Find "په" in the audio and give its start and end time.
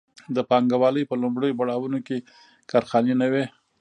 1.07-1.15